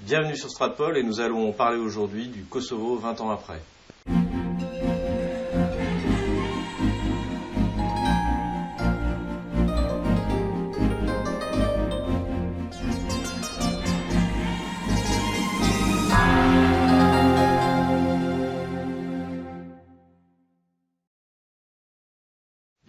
[0.00, 3.60] Bienvenue sur Stratpol et nous allons parler aujourd'hui du Kosovo 20 ans après.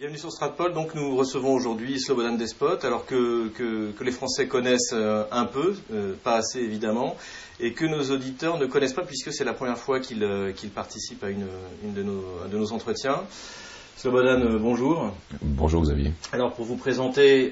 [0.10, 0.74] Bienvenue sur Stratpol.
[0.74, 3.52] Donc nous recevons aujourd'hui Slobodan Despot, alors que,
[4.02, 7.16] les Français connaissent euh, un peu, euh, pas assez évidemment,
[7.60, 11.24] et que nos auditeurs ne connaissent pas puisque c'est la première fois qu'ils euh, participent
[11.24, 11.46] à une,
[11.84, 13.22] de, nos, entretiens.
[14.00, 15.12] Slobodan, bonjour.
[15.42, 16.14] Bonjour Xavier.
[16.32, 17.52] Alors pour vous présenter,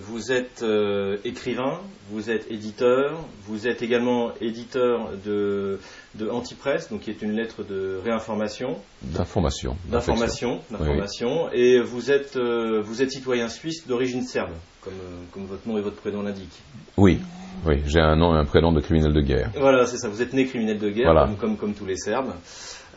[0.00, 0.64] vous êtes
[1.24, 5.80] écrivain, vous êtes éditeur, vous êtes également éditeur de
[6.14, 8.76] de Antipresse, donc qui est une lettre de réinformation.
[9.02, 9.76] D'information.
[9.86, 11.50] D'information, d'information.
[11.52, 15.78] Et vous êtes, euh, vous êtes citoyen suisse d'origine serbe, comme, euh, comme votre nom
[15.78, 16.60] et votre prénom l'indiquent.
[16.96, 17.20] Oui,
[17.66, 19.50] oui, j'ai un nom et un prénom de criminel de guerre.
[19.56, 20.08] Voilà, c'est ça.
[20.08, 22.34] Vous êtes né criminel de guerre, comme, comme, comme, tous les Serbes.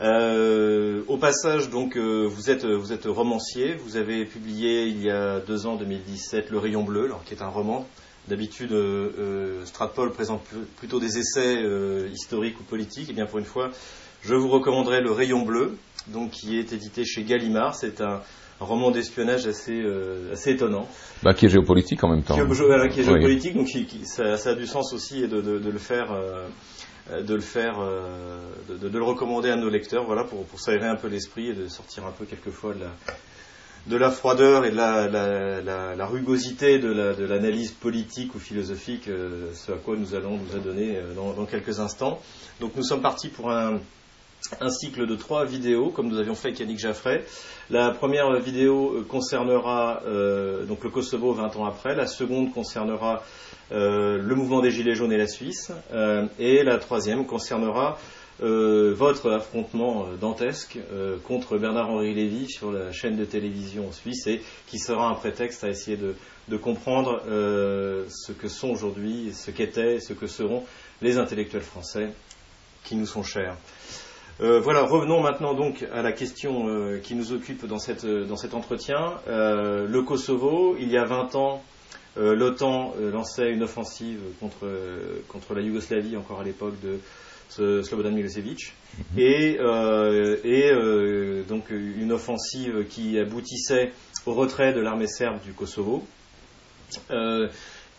[0.02, 3.74] Euh, au passage, donc, vous êtes, vous êtes romancier.
[3.84, 7.42] Vous avez publié il y a deux ans, 2017, Le Rayon Bleu, alors, qui est
[7.42, 7.86] un roman
[8.26, 10.42] D'habitude, euh, euh, Stratpol présente
[10.78, 13.08] plutôt des essais euh, historiques ou politiques.
[13.08, 13.70] Et eh bien pour une fois,
[14.22, 15.76] je vous recommanderais Le Rayon Bleu,
[16.06, 17.74] donc qui est édité chez Gallimard.
[17.74, 18.22] C'est un,
[18.60, 19.82] roman d'espionnage assez,
[20.32, 20.88] assez étonnant.
[21.22, 22.34] Bah, qui est géopolitique en même temps.
[22.34, 23.68] Qui, est, qui est géopolitique, donc
[24.04, 26.16] ça, ça, a du sens aussi de, de, de le faire.
[27.10, 27.78] de le faire,
[28.68, 31.54] de, de, le recommander à nos lecteurs, voilà, pour, pour s'aérer un peu l'esprit et
[31.54, 32.92] de sortir un peu quelquefois de la,
[33.86, 39.76] de la froideur et de la, rugosité de l'analyse politique ou philosophique, euh, ce à
[39.76, 42.20] quoi nous allons nous adonner euh, dans, quelques instants.
[42.60, 43.80] Donc nous sommes partis pour un,
[44.70, 47.24] cycle de trois vidéos, comme nous avions fait avec Yannick Jaffray.
[47.70, 50.02] La première vidéo euh, concernera
[50.66, 53.22] donc le Kosovo 20 ans après, la seconde concernera
[53.70, 55.72] le mouvement des Gilets jaunes et la Suisse,
[56.38, 57.98] et la troisième concernera
[58.42, 64.26] euh, votre affrontement euh, dantesque euh, contre Bernard-Henri Lévy sur la chaîne de télévision suisse
[64.26, 69.98] et qui sera un prétexte à essayer de, comprendre ce que sont aujourd'hui, ce qu'étaient,
[70.00, 70.64] ce que seront
[71.00, 72.10] les intellectuels français
[72.82, 73.56] qui nous sont chers.
[74.38, 77.78] Voilà, revenons maintenant donc à la question qui nous occupe dans,
[78.28, 79.14] dans cet entretien.
[79.26, 81.62] le Kosovo, il y a 20 ans,
[82.16, 84.66] l'OTAN lançait une offensive contre,
[85.28, 86.98] contre la Yougoslavie, encore à l'époque de
[87.48, 88.72] Slobodan Milosevic,
[89.14, 89.18] mhm.
[89.18, 93.92] et, euh, euh, donc une offensive qui aboutissait
[94.26, 96.04] au retrait de l'armée serbe du Kosovo.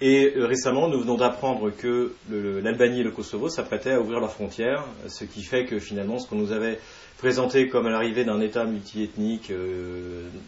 [0.01, 4.31] Euh, et récemment, nous venons d'apprendre que l'Albanie et le Kosovo s'apprêtaient à ouvrir leurs
[4.31, 6.79] frontières, ce qui fait que finalement, ce qu'on nous avait
[7.17, 9.51] présenté comme l'arrivée d'un État multiethnique,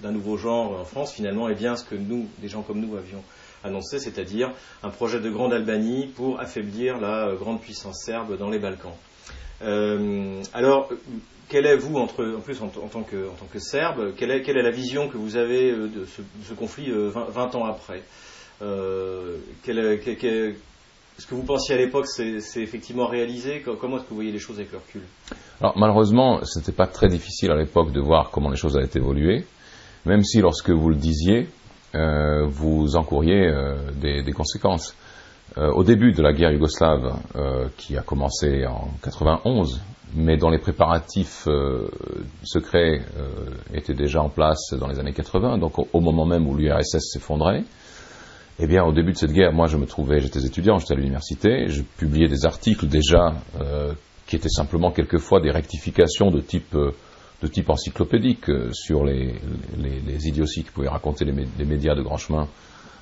[0.04, 2.98] d'un nouveau genre en France, finalement est bien ce que nous, des gens comme nous,
[2.98, 3.24] avions
[3.64, 4.52] annoncé, c'est-à-dire
[4.84, 8.96] un projet de grande Albanie pour affaiblir la grande puissance serbe dans les Balkans.
[9.62, 10.90] Euh, alors,
[11.50, 14.42] quelle est, vous, entre, en plus en, tant, que, en tant que Serbe, quelle est,
[14.42, 18.04] quelle est, la vision que vous avez euh, de ce, conflit 20, euh, ans après?
[21.18, 23.64] Est-ce que vous pensiez à l'époque c'est effectivement réalisé.
[23.80, 25.02] Comment est-ce que vous voyez les choses avec le recul?
[25.62, 28.90] Alors malheureusement, ce n'était pas très difficile à l'époque de voir comment les choses avaient
[28.96, 29.46] évolué,
[30.06, 31.48] même si lorsque vous le disiez,
[31.96, 34.96] euh, vous encouriez euh, des, conséquences.
[35.58, 37.16] Euh, au début de la guerre yougoslave,
[37.78, 39.82] qui a commencé en 91,
[40.14, 41.48] mais dont les préparatifs
[42.44, 43.02] secrets
[43.74, 47.64] étaient déjà en place dans les années 80, donc au, moment même où l'URSS s'effondrait,
[48.60, 50.98] eh bien, au début de cette guerre, moi, je me trouvais, j'étais étudiant, j'étais à
[50.98, 53.36] l'université, je publiais des articles déjà
[54.26, 56.76] qui étaient simplement quelquefois des rectifications de type
[57.42, 59.36] de type encyclopédique euh, sur les,
[59.78, 62.48] les, idioties que pouvaient raconter les, médias de grand chemin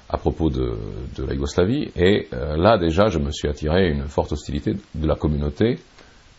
[0.09, 0.77] à propos de,
[1.25, 1.89] la Yougoslavie.
[1.95, 5.79] Et euh, là, déjà, je me suis attiré une forte hostilité de la communauté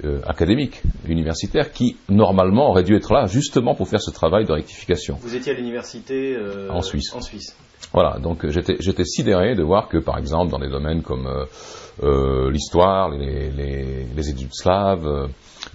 [0.04, 4.52] euh, académique, universitaire, qui normalement aurait dû être là justement pour faire ce travail de
[4.52, 5.16] rectification.
[5.22, 6.36] Vous étiez à l'université
[6.68, 7.14] en Suisse.
[7.14, 7.56] En Suisse.
[7.92, 11.28] Voilà, donc j'étais sidéré de voir que, par exemple, dans des domaines comme
[12.50, 15.28] l'histoire, les, études slaves,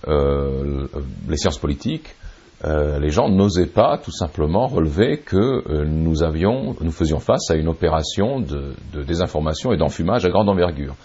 [0.07, 0.87] euh,
[1.27, 2.15] les sciences politiques,
[2.63, 7.49] euh, les gens n'osaient pas tout simplement relever que euh, nous avions, nous faisions face
[7.49, 8.73] à une opération de,
[9.03, 10.95] désinformation et d'enfumage à grande envergure.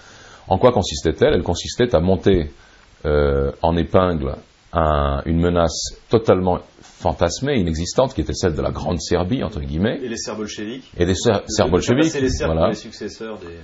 [0.48, 1.34] En quoi consistait-elle?
[1.34, 2.50] Elle consistait à monter
[3.62, 4.34] en épingle
[4.76, 10.00] une menace totalement fantasmée, inexistante, qui était celle de la Grande Serbie, entre guillemets.
[10.02, 10.90] Et les Serbolcheviques.
[10.96, 12.10] Et les Serbolcheviques.
[12.10, 12.68] C'est les Serbes voilà.
[12.68, 13.58] les successeurs des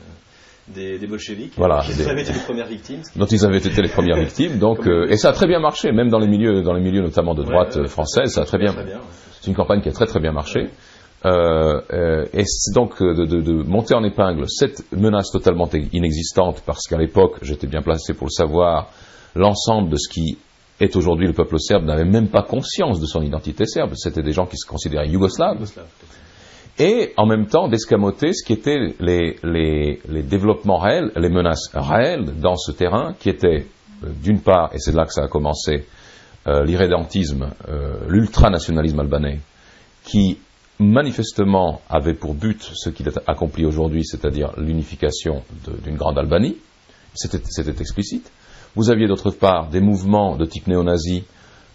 [0.68, 3.02] des, des bolcheviques, voilà, dont ils avaient été les premières victimes.
[3.16, 4.58] Dont ils avaient été les premières victimes.
[4.58, 7.02] Donc, euh, et ça a très bien marché, même dans les milieux, dans les milieux
[7.02, 8.72] notamment de droite française, ça a très bien.
[9.40, 10.70] c'est une campagne qui a très très bien marché.
[11.24, 16.96] et c'est donc de, de, de, monter en épingle cette menace totalement inexistante, parce qu'à
[16.96, 18.88] l'époque, j'étais bien placé pour le savoir,
[19.34, 20.38] l'ensemble de ce qui
[20.82, 23.92] est aujourd'hui le peuple serbe n'avait même pas conscience de son identité serbe.
[23.94, 25.70] C'était des gens qui se considéraient yougoslaves.
[26.78, 31.70] et en même temps d'escamoter ce qui étaient les, les, les, développements réels, les menaces
[31.74, 33.66] réelles dans ce terrain, qui étaient
[34.04, 35.84] euh, d'une part, et c'est là que ça a commencé,
[36.48, 39.40] euh, l'irrédentisme, euh, l'ultranationalisme albanais,
[40.04, 40.38] qui
[40.80, 45.44] manifestement avait pour but ce qu'il a accompli aujourd'hui, c'est-à-dire l'unification
[45.84, 46.56] d'une grande Albanie.
[47.14, 48.32] C'était explicite.
[48.74, 51.24] Vous aviez d'autre part des mouvements de type néo-nazi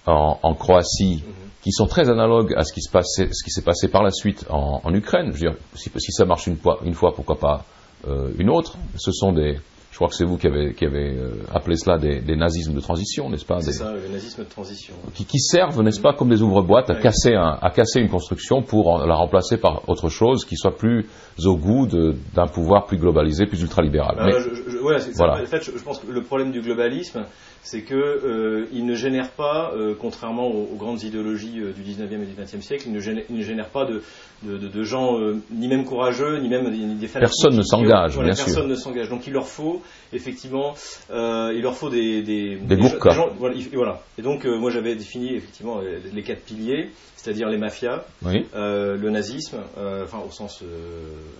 [0.05, 1.33] en, Croatie mhm.
[1.61, 5.27] qui sont très analogues à ce qui s'est passé par la suite en, Ukraine.
[5.27, 7.65] Je veux dire, si, ça marche une fois, une fois pourquoi pas
[8.07, 8.77] euh, une autre?
[8.97, 9.59] Ce sont des,
[9.91, 12.73] je crois que c'est vous qui avez, qui avez euh, appelé cela des, des, nazismes
[12.73, 13.61] de transition, n'est-ce pas?
[13.61, 14.93] C'est ça, le nazisme de transition.
[15.15, 18.61] Qui, qui servent, n'est-ce pas, comme des ouvre-boîtes à, casser un, à casser une construction
[18.61, 21.07] pour la remplacer par autre chose qui soit plus
[21.45, 24.15] au goût d'un pouvoir plus globalisé, plus ultralibéral.
[24.17, 25.41] Bah, Mais, je, voilà.
[25.41, 27.25] En fait, je, pense que le problème du globalisme,
[27.63, 32.25] c'est qu'il euh, ne génère pas, euh, contrairement aux, grandes idéologies euh, du 19e et
[32.25, 34.01] du 20e siècle, il ne génère, il ne génère pas de,
[34.43, 38.13] de, de, de gens euh, ni même courageux, ni même des, des Personne ne s'engage,
[38.13, 38.67] voilà, bien personne sûr.
[38.67, 39.09] ne s'engage.
[39.09, 39.81] Donc il leur faut
[40.13, 40.75] effectivement,
[41.09, 45.35] il leur faut des des, des, des gens, voilà, voilà, Et donc moi j'avais défini
[45.35, 45.81] effectivement
[46.13, 48.45] les quatre piliers, c'est-à-dire les mafias, oui.
[48.53, 49.57] le nazisme,
[50.03, 50.63] enfin au sens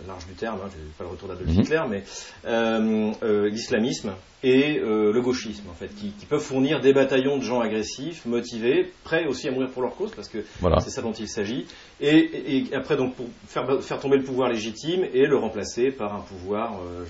[0.07, 1.61] large du terme, hein, pas le retour d'Adolf mm -hmm.
[1.61, 4.11] Hitler, mais l'islamisme
[4.43, 8.91] et le gauchisme en fait, qui, qui, peuvent fournir des bataillons de gens agressifs, motivés,
[9.03, 10.79] prêts aussi à mourir pour leur cause, parce que voilà.
[10.79, 11.65] c'est ça dont il s'agit.
[12.01, 16.21] Et, après, donc, pour faire, faire, tomber le pouvoir légitime et le remplacer par un
[16.21, 17.05] pouvoir euh,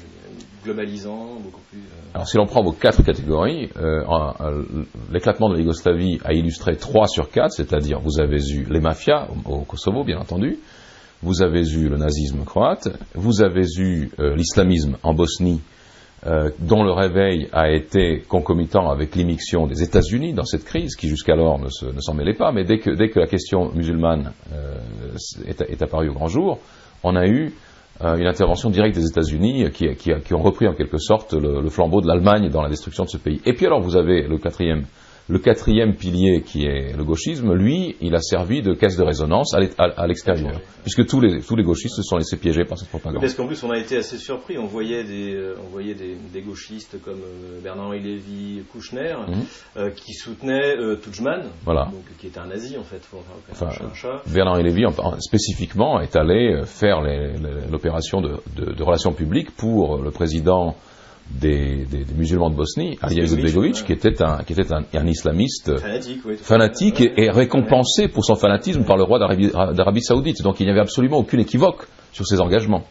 [0.64, 1.80] globalisant, beaucoup plus.
[1.80, 2.16] Euh...
[2.16, 4.04] Alors, si l'on prend vos quatre catégories, euh,
[5.12, 9.28] l'éclatement de la Yougoslavie a illustré trois sur quatre, c'est-à-dire vous avez eu les mafias
[9.46, 10.60] au, au, Kosovo, bien entendu,
[11.24, 15.62] vous avez eu le nazisme croate, vous avez eu l'islamisme en Bosnie
[16.26, 21.08] euh, dont le réveil a été concomitant avec l'immixtion des États-Unis dans cette crise, qui
[21.08, 24.80] jusqu'alors ne, s'en mêlait pas, mais dès que, la question musulmane euh,
[25.46, 26.58] est, apparue au grand jour,
[27.04, 27.54] on a eu
[28.02, 32.02] euh, une intervention directe des États-Unis qui, ont repris en quelque sorte le, le flambeau
[32.02, 33.40] de l'Allemagne dans la destruction de ce pays.
[33.46, 34.86] Et puis alors vous avez le quatrième
[35.30, 39.54] le quatrième pilier, qui est le gauchisme, lui, il a servi de caisse de résonance
[39.54, 43.22] à l'extérieur, puisque tous les, tous les gauchistes se sont laissés piéger par cette propagande.
[43.22, 44.58] Parce qu'en plus, on a été assez surpris.
[44.58, 49.32] On voyait des, euh, on voyait des, des gauchistes comme euh, Bernard-Henri Lévy, Kouchner, mm
[49.34, 49.78] -hmm.
[49.78, 51.86] euh, qui soutenaient euh, Tudjman, voilà.
[51.92, 53.02] donc, qui était un nazi en fait.
[53.52, 53.70] Enfin,
[54.34, 54.84] Bernard-Henri Lévy,
[55.20, 57.02] spécifiquement, est allé faire
[57.72, 60.76] l'opération de, de, de relations publiques pour le président
[61.30, 65.08] des, des, des, musulmans de Bosnie, Ali Izetbegovic, qui était un, qui était un, un
[65.08, 70.42] islamiste fanatique, oui, fanatique et, et, récompensé pour son fanatisme par le roi d'Arabie Saoudite.
[70.42, 72.84] Donc il n'y avait absolument aucune équivoque sur ses engagements.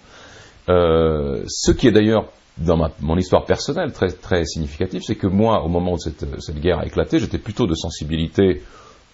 [0.68, 2.26] Euh, ce qui est d'ailleurs
[2.58, 6.24] dans ma, mon histoire personnelle très, très significatif, c'est que moi, au moment où cette,
[6.40, 8.62] cette guerre a éclaté, j'étais plutôt de sensibilité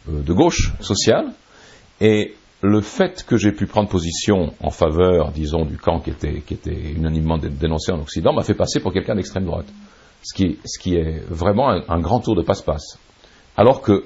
[0.09, 1.27] euh, de gauche sociale,
[2.01, 6.43] et le fait que j'ai pu prendre position en faveur, disons, du camp qui était,
[6.94, 9.67] unanimement dénoncé en Occident m'a fait passer pour quelqu'un d'extrême droite.
[10.23, 12.99] Ce qui, est vraiment un, grand tour de passe-passe.
[13.56, 14.05] Alors que,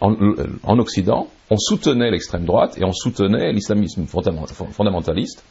[0.00, 5.44] en, Occident, on soutenait l'extrême droite et on soutenait l'islamisme fondamentaliste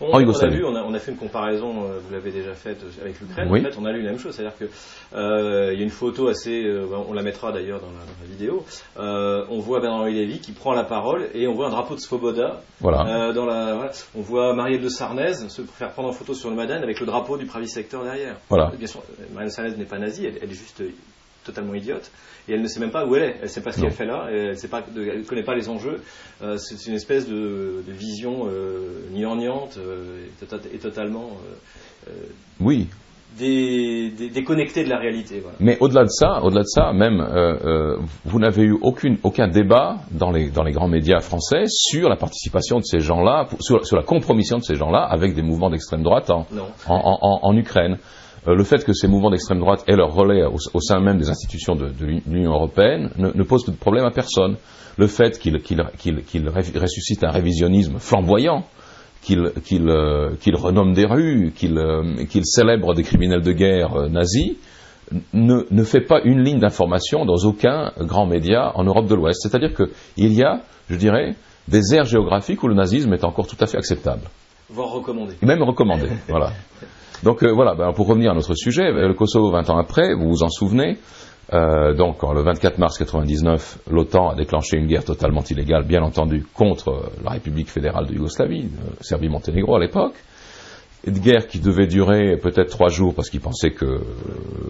[0.00, 2.54] on, on, a vu, on a, on a, fait une comparaison, euh, vous l'avez déjà
[2.54, 3.48] faite avec l'Ukraine.
[3.50, 3.60] Oui.
[3.60, 4.64] En fait, on a lu la même chose, c'est-à-dire que
[5.14, 8.28] euh, il y a une photo assez, euh, on la mettra d'ailleurs dans, dans, la
[8.28, 8.64] vidéo.
[8.98, 12.00] Euh, on voit Bernard-Henri Lévy qui prend la parole et on voit un drapeau de
[12.00, 12.62] Svoboda.
[12.80, 13.32] Voilà.
[13.32, 13.92] Dans la, voilà.
[14.16, 17.06] On voit Marielle de Sarnez se faire prendre en photo sur le Madan avec le
[17.06, 18.36] drapeau du Pravi Secteur derrière.
[18.48, 18.72] Voilà.
[18.76, 20.82] Bien sûr, Marielle de Sarnez n'est pas nazie, elle, elle est juste
[21.44, 22.10] totalement idiote
[22.48, 23.90] et elle ne sait même pas où elle est, elle ne sait pas ce qu'elle
[23.90, 26.02] fait là, elle ne connaît pas les enjeux.
[26.42, 31.30] Euh, c'est une espèce de, de vision euh, gnangnante euh, et, et, totalement
[32.08, 32.12] euh,
[32.60, 32.88] oui.
[33.38, 35.40] Dé, dé, déconnectée de la réalité.
[35.40, 35.56] Voilà.
[35.58, 39.96] Mais au-delà de ça, au-delà de ça, même euh, vous n'avez eu aucune, aucun débat
[40.12, 43.96] dans les, dans les grands médias français sur la participation de ces gens-là, sur, sur,
[43.96, 46.46] la compromission de ces gens-là avec des mouvements d'extrême droite en,
[46.86, 47.98] en, en, en Ukraine.
[48.46, 51.18] Euh, le fait que ces mouvements d'extrême droite aient leur relais au, au, sein même
[51.18, 54.56] des institutions de, de l'Union européenne ne, ne, pose de problème à personne.
[54.96, 58.64] Le fait qu'ils qu qu qu ressuscitent un révisionnisme flamboyant,
[59.22, 59.78] qu'ils qu
[60.40, 61.80] qu renomment des rues, qu'ils
[62.30, 64.56] qu célèbrent des criminels de guerre euh, nazis,
[65.32, 69.40] ne, ne, fait pas une ligne d'information dans aucun grand média en Europe de l'Ouest.
[69.42, 71.34] C'est-à-dire qu'il y a, je dirais,
[71.68, 74.22] des aires géographiques où le nazisme est encore tout à fait acceptable.
[74.70, 75.34] Voire recommandé.
[75.42, 76.52] Même recommandé, voilà.
[77.24, 80.28] Donc euh, voilà, ben, pour revenir à notre sujet, le Kosovo 20 ans après, vous
[80.28, 80.98] vous en souvenez,
[81.52, 87.12] donc, le 24 mars 1999, l'OTAN a déclenché une guerre totalement illégale, bien entendu, contre
[87.22, 90.14] la République fédérale de Yougoslavie, Serbie-Monténégro à l'époque.
[91.06, 94.00] Une guerre qui devait durer peut-être trois jours parce qu'ils pensaient que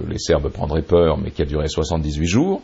[0.08, 2.60] les Serbes prendraient peur, mais qui a duré 78 jours.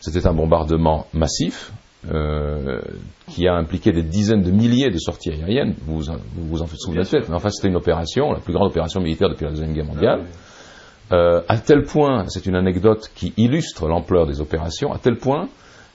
[0.00, 1.72] C'était un bombardement massif
[2.10, 2.80] euh,
[3.28, 5.74] qui a impliqué des dizaines de milliers de sorties aériennes.
[5.86, 9.00] Vous vous, vous en souvenez peut-être, mais enfin c'était une opération, la plus grande opération
[9.00, 10.22] militaire depuis la Deuxième Guerre mondiale.
[11.10, 15.16] Ah euh, à tel point, c'est une anecdote qui illustre l'ampleur des opérations, à tel
[15.16, 15.48] point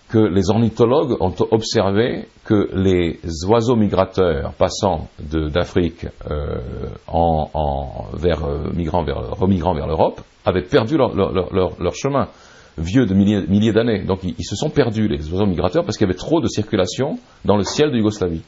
[0.09, 6.59] que les ornithologues ont observé que les oiseaux migrateurs passant d'Afrique euh,
[7.07, 12.29] en, en, vers, migrant vers, remigrant vers l'Europe avaient perdu leur, leur, leur, leur, chemin
[12.77, 14.03] vieux de milliers, d'années.
[14.03, 17.19] Donc ils, se sont perdus, les oiseaux migrateurs, parce qu'il y avait trop de circulation
[17.45, 18.41] dans le ciel de Yougoslavie.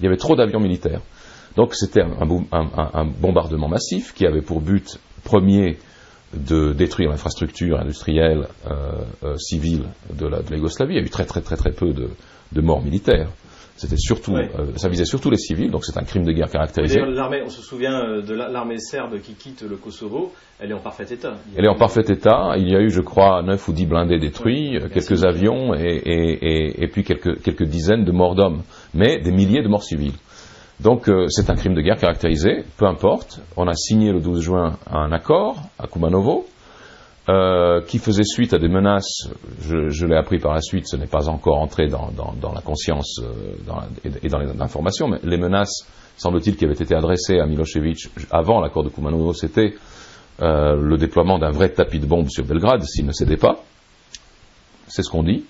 [0.00, 1.00] Il y avait trop d'avions militaires.
[1.56, 5.78] Donc c'était un, bombardement massif qui avait pour but premier
[6.34, 10.94] de détruire l'infrastructure industrielle euh, euh, civile de la, Yougoslavie.
[10.94, 13.28] Il y a eu très très très peu de morts militaires.
[13.84, 17.00] C'était surtout, euh, ça visait surtout les civils, donc c'est un crime de guerre caractérisé.
[17.00, 20.80] L'armée, on se souvient euh, de l'armée serbe qui quitte le Kosovo, elle est en
[20.80, 21.34] parfait état.
[21.54, 22.54] Elle est en parfait état.
[22.56, 25.80] Il y a eu, je crois, neuf ou dix blindés détruits, oui, quelques avions et,
[25.82, 28.62] et, et, et, puis quelques, quelques dizaines de morts d'hommes,
[28.94, 30.14] mais des milliers de morts civiles.
[30.80, 33.42] Donc euh, c'est un crime de guerre caractérisé, peu importe.
[33.58, 36.46] On a signé le 12 juin un accord à Kumanovo
[37.28, 39.30] euh, qui faisait suite à des menaces,
[39.62, 42.10] je, l'ai appris par la suite, ce n'est pas encore entré dans,
[42.54, 43.88] la conscience euh, dans la,
[44.22, 45.86] et dans les informations, mais les menaces,
[46.18, 49.74] semble-t-il, qui avaient été adressées à Milosevic avant l'accord de Kumanovo, c'était
[50.42, 53.62] euh, le déploiement d'un vrai tapis de bombes sur Belgrade s'il ne cédait pas.
[54.88, 55.44] C'est ce qu'on dit.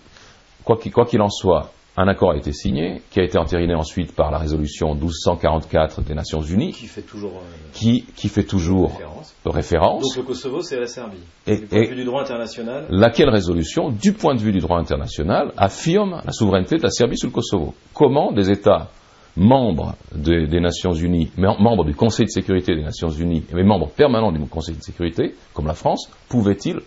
[0.63, 4.15] Quoi qu'il qu en soit, un accord a été signé, qui a été entériné ensuite
[4.15, 8.91] par la résolution 1244 des Nations Unies, qui fait toujours, euh, qui, qui fait toujours
[8.91, 9.35] référence.
[9.45, 10.03] référence.
[10.03, 11.19] Donc le Kosovo, c'est la Serbie.
[11.47, 12.87] Et, du point de vue du droit international.
[12.91, 17.17] Laquelle résolution, du point de vue du droit international, affirme la souveraineté de la Serbie
[17.17, 17.75] sur le Kosovo?
[17.93, 18.91] Comment des États
[19.37, 23.91] membres de, des Nations Unies, membres du Conseil de sécurité des Nations Unies, mais membres
[23.91, 26.81] permanents du Conseil de sécurité, comme la France, pouvaient-ils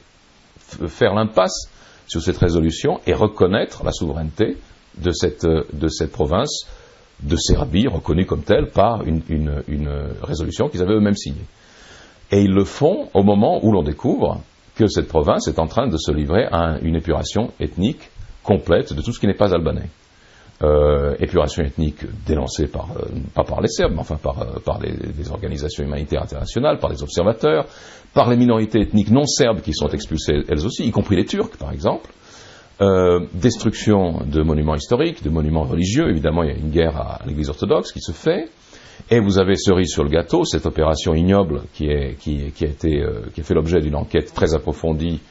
[0.87, 1.69] faire l'impasse
[2.07, 4.57] sur cette résolution et reconnaître la souveraineté
[5.01, 6.67] de cette, de cette province
[7.21, 9.63] de Serbie, reconnue comme telle par une, une,
[10.21, 11.45] résolution qu'ils avaient eux-mêmes signée.
[12.31, 14.41] Et ils le font au moment où l'on découvre
[14.75, 18.09] que cette province est en train de se livrer à une épuration ethnique
[18.43, 19.89] complète de tout ce qui n'est pas albanais.
[20.63, 24.79] Euh, épuration ethnique dénoncée par, euh, pas par les Serbes, mais enfin par, euh, par
[24.79, 27.65] les, les, organisations humanitaires internationales, par les observateurs,
[28.15, 31.57] par les minorités ethniques non serbes qui sont expulsées elles aussi, y compris les Turcs
[31.59, 32.09] par exemple.
[32.79, 36.09] Euh, destruction de monuments historiques, de monuments religieux.
[36.09, 38.49] Évidemment, il y a une guerre à l'Église orthodoxe qui se fait.
[39.09, 43.41] Et vous avez cerise sur le gâteau, cette opération ignoble qui, a, été, euh, qui
[43.41, 45.21] a fait l'objet d'une enquête très approfondie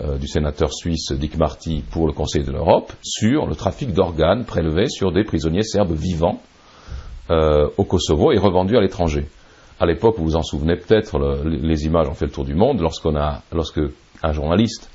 [0.00, 4.44] euh, du sénateur suisse Dick Marty pour le Conseil de l'Europe sur le trafic d'organes
[4.44, 6.40] prélevés sur des prisonniers serbes vivants
[7.30, 9.28] au Kosovo et revendus à l'étranger.
[9.78, 12.56] À l'époque, vous vous en souvenez peut-être, le, les images ont fait le tour du
[12.56, 13.80] monde, lorsqu'on a, lorsque
[14.20, 14.90] un journaliste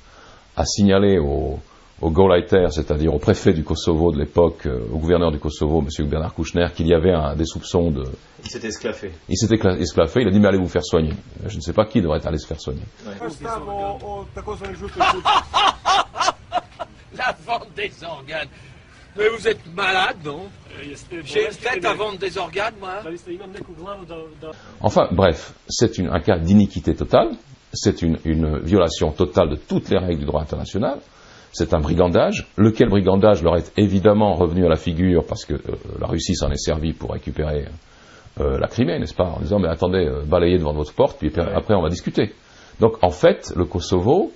[0.57, 1.59] a signalé au,
[2.01, 5.87] au Gauleiter, c'est-à-dire au préfet du Kosovo de l'époque, euh, au gouverneur du Kosovo, M.
[6.07, 8.03] Bernard Kouchner, qu'il y avait un, des soupçons de...
[8.43, 9.11] Il s'était esclaffé.
[9.29, 11.13] Il s'était esclaffé, il a dit mais allez vous faire soigner.
[11.45, 12.81] Je ne sais pas qui devrait aller se faire soigner.
[13.05, 13.13] Ouais.
[17.17, 18.49] La vente des organes.
[19.17, 20.49] Mais vous êtes malade, non
[21.23, 23.01] J'ai fait à vendre des organes, moi.
[24.81, 27.29] Enfin, bref, c'est un cas d'iniquité totale,
[27.71, 30.99] c'est une, une violation totale de toutes les règles du droit international,
[31.55, 35.77] c'est un brigandage, lequel brigandage leur est évidemment revenu à la figure parce que euh,
[36.01, 37.65] la Russie s'en est servie pour récupérer
[38.41, 41.31] euh, la Crimée, n'est-ce pas En disant, mais attendez, euh, balayez devant votre porte, puis
[41.37, 42.33] après on va discuter.
[42.81, 44.33] Donc en fait, le Kosovo,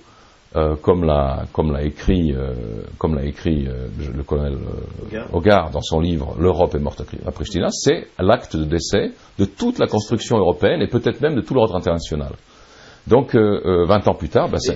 [0.56, 4.58] euh, comme l'a comme l'a écrit euh, comme l'a écrit euh, le colonel
[5.32, 9.78] Hogarth dans son livre L'Europe est morte à Pristina, c'est l'acte de décès de toute
[9.78, 12.32] la construction européenne et peut-être même de tout l'ordre international.
[13.06, 14.74] Donc, euh, 20 ans plus tard, bah, ça,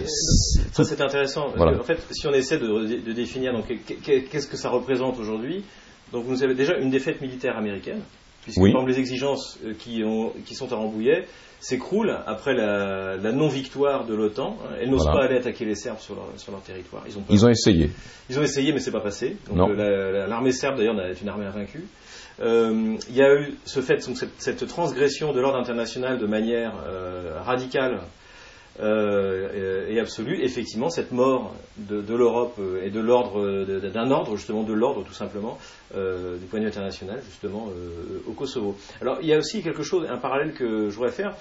[0.72, 1.52] ça c'est intéressant.
[1.56, 1.78] Voilà.
[1.78, 3.66] en fait, si on essaie de, de définir donc
[4.02, 5.64] qu'est-ce que ça représente aujourd'hui,
[6.12, 8.00] donc vous avez déjà une défaite militaire américaine,
[8.44, 8.72] puisque oui.
[8.72, 11.26] par exemple, les exigences qui, ont, qui sont à Rambouillet
[11.60, 14.56] s'écroulent après la, la non-victoire de l'OTAN.
[14.80, 15.20] Elles n'osent voilà.
[15.20, 17.02] pas aller attaquer les Serbes sur leur, sur leur territoire.
[17.08, 17.90] Ils ont, Ils ont essayé.
[18.28, 19.36] Ils ont essayé, mais c'est pas passé.
[19.48, 21.84] Donc l'armée serbe, d'ailleurs, est une armée invaincue.
[22.40, 26.26] Euh, il y a eu ce fait, donc, cette, cette transgression de l'ordre international de
[26.26, 28.00] manière euh, radicale
[28.80, 34.72] euh, et, absolue, effectivement, cette mort de, l'Europe et de l'ordre, d'un ordre, justement, de
[34.72, 35.58] l'ordre, tout simplement,
[35.94, 38.76] euh, du point de vue international, justement, euh, au Kosovo.
[39.00, 41.34] Alors, il y a aussi quelque chose, un parallèle que je voudrais faire.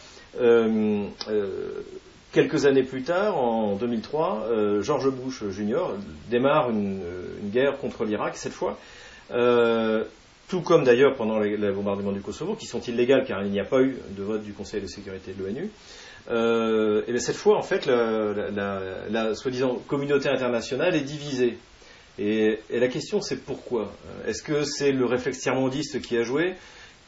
[2.32, 4.48] quelques années plus tard, en 2003,
[4.82, 5.96] George Bush Jr.
[6.30, 7.02] démarre une,
[7.52, 8.80] guerre contre l'Irak, cette fois.
[10.48, 13.66] Tout comme d'ailleurs pendant les, bombardements du Kosovo, qui sont illégaux car il n'y a
[13.66, 15.70] pas eu de vote du Conseil de sécurité de l'ONU.
[17.08, 21.58] et bien cette fois, en fait, la soi-disant communauté internationale est divisée.
[22.20, 23.92] Et, la question, c'est pourquoi?
[24.08, 26.56] Euh, Est-ce que c'est le réflexe tiers-mondiste qui a joué?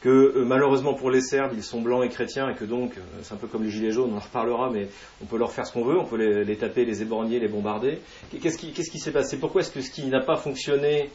[0.00, 3.00] Que euh, malheureusement pour les Serbes, ils sont blancs et chrétiens et que donc, euh,
[3.22, 4.88] c'est un peu comme les Gilets jaunes, on en reparlera, mais
[5.22, 8.00] on peut leur faire ce qu'on veut, on peut les, taper, les éborgner, les bombarder.
[8.40, 9.38] Qu'est-ce qui s'est passé?
[9.38, 11.10] Pourquoi est-ce que ce qui n'a pas fonctionné,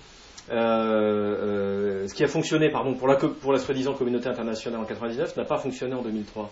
[0.50, 5.58] ce qui a fonctionné pardon, pour la, pour soi-disant communauté internationale en 99 n'a pas
[5.58, 6.50] fonctionné en 2003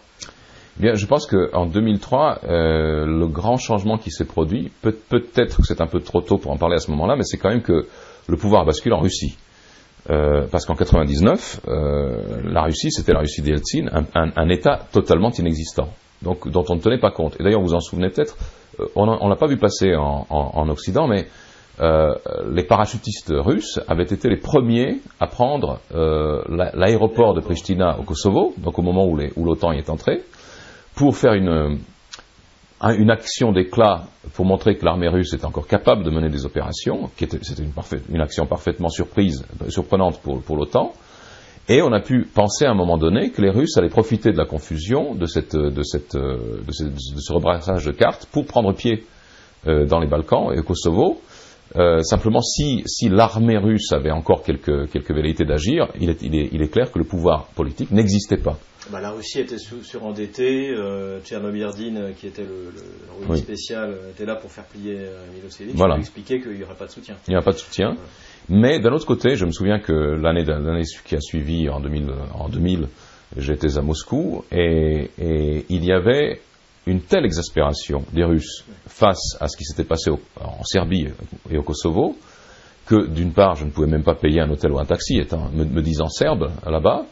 [0.80, 4.96] Bien, je pense qu'en 2003, euh, le grand changement qui s'est produit, peut,
[5.36, 7.38] être que c'est un peu trop tôt pour en parler à ce moment-là, mais c'est
[7.38, 7.86] quand même que
[8.28, 9.38] le pouvoir bascule en Russie.
[10.10, 15.90] Euh, parce qu'en 99, euh, la Russie, c'était la Russie d'Eltsine, un, État totalement inexistant,
[16.22, 17.36] donc dont on ne tenait pas compte.
[17.42, 18.38] Et d'ailleurs, vous vous en souvenez peut-être,
[18.96, 21.28] on ne l'a pas vu passer en, Occident, mais
[21.80, 28.78] les parachutistes russes avaient été les premiers à prendre l'aéroport de Pristina au Kosovo, donc
[28.80, 30.24] au moment où l'OTAN y est entré,
[30.96, 31.80] pour faire une,
[33.10, 37.38] action d'éclat pour montrer que l'armée russe est encore capable de mener des opérations, c'était
[38.10, 40.92] une, action parfaitement surprise, surprenante pour, l'OTAN.
[41.70, 44.38] Et on a pu penser à un moment donné que les Russes allaient profiter de
[44.38, 45.40] la confusion, de, ce,
[47.32, 49.06] rebrassage de cartes, pour prendre pied
[49.68, 51.22] euh, dans les Balkans et au Kosovo.
[51.76, 56.36] Euh, simplement, si, si l'armée russe avait encore quelques, quelques velléités d'agir, il est, il,
[56.36, 58.58] est, il est clair que le pouvoir politique n'existait pas.
[58.92, 62.72] Bah, la Russie était surendettée, euh, Tchernobyrdine, qui était le,
[63.28, 65.96] le, spécial, était là pour faire plier euh, Milosevic, voilà.
[65.96, 67.16] pour expliquer qu'il n'y aurait pas de soutien.
[67.28, 67.98] Il n'y a pas de soutien.
[68.48, 70.44] Mais d'un autre côté, je me souviens que l'année
[71.06, 72.88] qui a suivi, en 2000, en 2000
[73.38, 76.42] j'étais à Moscou, et, et, il y avait
[76.86, 81.08] une telle exaspération des Russes face à ce qui s'était passé en Serbie
[81.50, 82.16] et au Kosovo,
[82.86, 85.50] que d'une part, je ne pouvais même pas payer un hôtel ou un taxi, étant,
[85.54, 87.06] me, disant serbe là-bas,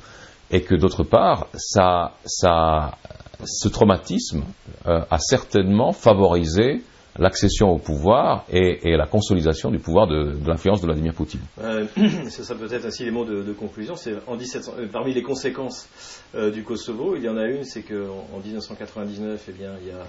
[0.50, 2.98] et que d'autre part, ça, ça,
[3.46, 4.44] ce traumatisme
[4.88, 6.82] euh, a certainement favorisé
[7.20, 11.42] l'accession au pouvoir et, et, la consolidation du pouvoir de, de l'influence de Vladimir Poutine.
[11.62, 11.86] Euh,
[12.30, 13.96] c'est ça peut-être ainsi les mots de, de conclusion.
[13.96, 15.90] C'est en 1700, euh, parmi les conséquences
[16.36, 19.88] euh, du Kosovo, il y en a une, c'est qu'en en 1999, eh bien, il
[19.88, 20.04] y a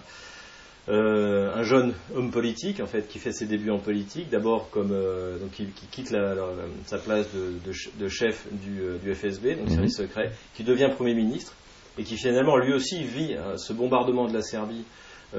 [0.88, 4.92] euh, un jeune homme politique en fait qui fait ses débuts en politique, d'abord comme
[4.92, 9.74] euh, donc qui, quitte sa place de, chef du, euh, FSB, donc mhm.
[9.74, 11.52] service secret, qui devient premier ministre
[11.98, 14.84] et qui finalement lui aussi vit ce bombardement de la Serbie,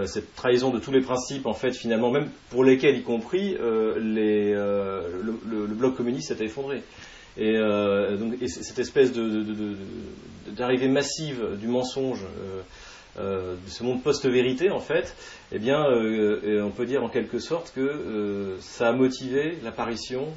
[0.06, 3.58] cette trahison de tous les principes en fait finalement même pour lesquels y compris
[3.98, 6.84] les, le, bloc communiste s'était effondré.
[7.38, 9.12] Et, donc, cette espèce
[10.48, 12.24] d'arrivée massive du mensonge
[13.20, 15.16] euh, de ce monde post-vérité, en fait,
[15.52, 20.28] eh bien, euh, on peut dire en quelque sorte que euh, ça a motivé l'apparition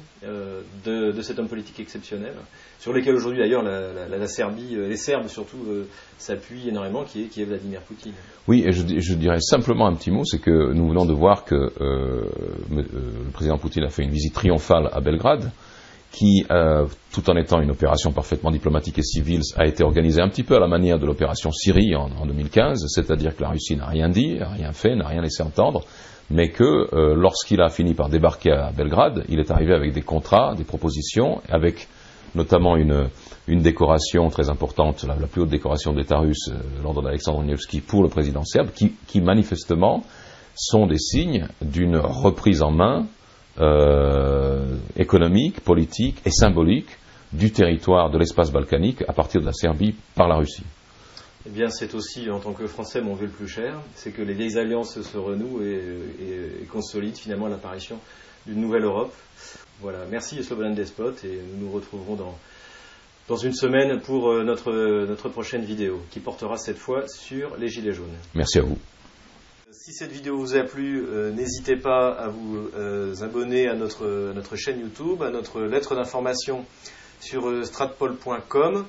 [0.85, 2.33] de, cet homme politique exceptionnel,
[2.79, 5.57] sur lequel aujourd'hui d'ailleurs la, Serbie, les Serbes surtout,
[6.17, 8.13] s'appuient énormément, qui est, Vladimir Poutine.
[8.47, 11.55] Oui, et je, dirais simplement un petit mot, c'est que nous venons de voir que
[11.55, 15.51] le président Poutine a fait une visite triomphale à Belgrade
[16.13, 20.29] qui, euh, tout en étant une opération parfaitement diplomatique et civile, a été organisée un
[20.29, 23.87] petit peu à la manière de l'opération Syrie en, 2015, c'est-à-dire que la Russie n'a
[23.87, 25.83] rien dit, n'a rien fait, n'a rien laissé entendre,
[26.29, 30.03] mais que euh, lorsqu'il a fini par débarquer à Belgrade, il est arrivé avec des
[30.03, 31.87] contrats, des propositions, avec
[32.35, 33.09] notamment une,
[33.47, 38.03] une décoration très importante, la, plus haute décoration d'État russe, euh, l'ordre d'Alexandre Nevsky, pour
[38.03, 40.03] le président serbe, qui manifestement
[40.55, 43.07] sont des signes d'une reprise en main
[43.59, 46.97] euh, économique, politique et symbolique
[47.31, 50.63] du territoire de l'espace balkanique à partir de la Serbie par la Russie.
[51.45, 54.21] Eh bien, c'est aussi, en tant que Français, mon vœu le plus cher, c'est que
[54.21, 57.99] les vieilles alliances se renouent et, consolident finalement l'apparition
[58.47, 59.13] d'une nouvelle Europe.
[59.81, 62.37] Voilà, merci Slobodan Despot et nous nous retrouverons dans,
[63.27, 64.71] dans une semaine pour euh, notre,
[65.05, 68.15] notre prochaine vidéo qui portera cette fois sur les Gilets jaunes.
[68.33, 68.77] Merci à vous.
[69.85, 74.55] Si cette vidéo vous a plu, euh, n'hésitez pas à vous euh, abonner à notre,
[74.55, 76.65] chaîne YouTube, à notre lettre d'information
[77.19, 78.85] sur euh, stratpol.com.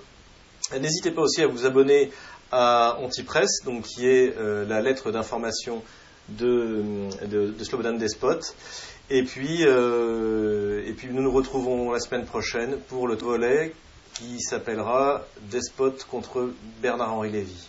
[0.80, 2.12] N'hésitez pas aussi à vous abonner
[2.52, 5.83] à Antipress, donc qui est la lettre d'information
[6.28, 6.85] de,
[7.26, 8.54] de, Slobodan Despot.
[9.11, 13.74] Et puis, et puis nous nous retrouvons la semaine prochaine pour le volet
[14.14, 17.68] qui s'appellera Despot contre Bernard-Henri Lévy.